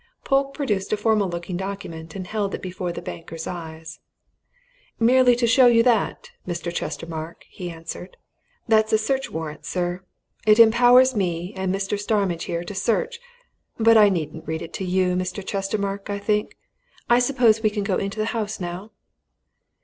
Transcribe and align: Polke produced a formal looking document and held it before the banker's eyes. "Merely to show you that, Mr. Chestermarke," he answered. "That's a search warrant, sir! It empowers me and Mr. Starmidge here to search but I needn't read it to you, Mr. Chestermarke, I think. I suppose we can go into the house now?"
Polke 0.23 0.55
produced 0.55 0.91
a 0.91 0.97
formal 0.97 1.29
looking 1.29 1.55
document 1.57 2.15
and 2.15 2.25
held 2.25 2.55
it 2.55 2.61
before 2.63 2.91
the 2.91 3.03
banker's 3.03 3.45
eyes. 3.45 3.99
"Merely 4.99 5.35
to 5.35 5.45
show 5.45 5.67
you 5.67 5.83
that, 5.83 6.31
Mr. 6.47 6.73
Chestermarke," 6.73 7.43
he 7.47 7.69
answered. 7.69 8.17
"That's 8.67 8.91
a 8.91 8.97
search 8.97 9.29
warrant, 9.29 9.63
sir! 9.63 10.01
It 10.47 10.57
empowers 10.57 11.15
me 11.15 11.53
and 11.55 11.71
Mr. 11.71 11.99
Starmidge 11.99 12.45
here 12.45 12.63
to 12.63 12.73
search 12.73 13.19
but 13.77 13.95
I 13.95 14.09
needn't 14.09 14.47
read 14.47 14.63
it 14.63 14.73
to 14.73 14.83
you, 14.83 15.13
Mr. 15.13 15.45
Chestermarke, 15.45 16.09
I 16.09 16.17
think. 16.17 16.57
I 17.07 17.19
suppose 17.19 17.61
we 17.61 17.69
can 17.69 17.83
go 17.83 17.97
into 17.97 18.17
the 18.17 18.25
house 18.33 18.59
now?" 18.59 18.93